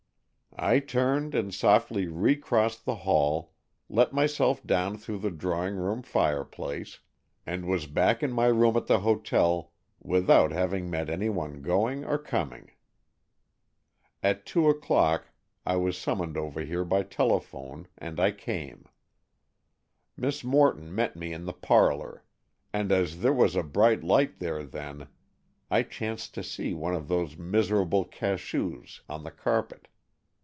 [0.53, 3.53] I turned and softly recrossed the hall,
[3.87, 6.99] let myself down through the drawing room fireplace,
[7.45, 12.03] and was back in my room at the hotel without having met any one going
[12.03, 12.71] or coming.
[14.21, 15.29] At two o'clock
[15.65, 18.85] I was summoned over here by telephone, and I came.
[20.17, 22.25] Miss Morton met me in the parlor,
[22.73, 25.07] and as there was a bright light there then,
[25.71, 29.87] I chanced to see one of those miserable cachous on the carpet.